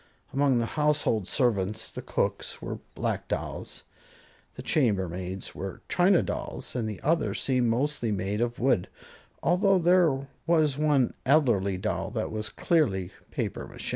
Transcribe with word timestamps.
Among 0.33 0.57
the 0.57 0.65
household 0.65 1.27
servants 1.27 1.91
the 1.91 2.01
cooks 2.01 2.59
were 2.59 2.79
black 2.95 3.27
dolls, 3.27 3.83
the 4.55 4.63
chambermaids 4.63 5.53
were 5.53 5.83
china 5.89 6.23
dolls, 6.23 6.75
and 6.75 6.89
the 6.89 6.99
others 7.01 7.39
seemed 7.39 7.67
mostly 7.69 8.11
made 8.11 8.41
of 8.41 8.57
wood, 8.59 8.87
although 9.43 9.77
there 9.77 10.27
was 10.47 10.75
one 10.75 11.13
elderly 11.23 11.77
doll 11.77 12.09
that 12.17 12.31
was 12.31 12.49
clearly 12.49 13.11
papier 13.29 13.67
mache. 13.67 13.89